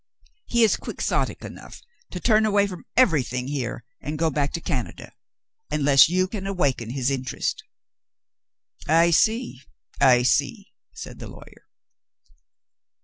[0.47, 5.11] He is quixotic enough to turn away from everything here and go back to Canada,
[5.69, 7.63] unless you can awaken his interest."
[8.87, 9.61] "I see,
[9.99, 11.67] I see," said the lawyer.